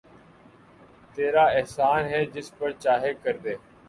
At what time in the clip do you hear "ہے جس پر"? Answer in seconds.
2.13-2.71